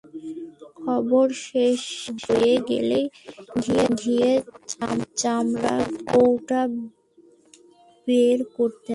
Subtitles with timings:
[0.77, 1.81] খাবার শেষ
[2.25, 2.99] হয়ে গেলে
[3.99, 4.41] ঘিয়ের
[5.17, 6.61] চামড়ার কৌটা
[8.07, 8.89] বের করতেন।